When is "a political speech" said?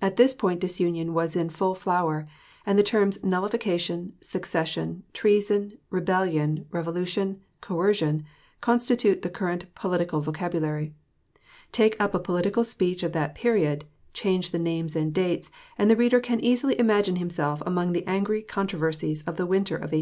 12.14-13.02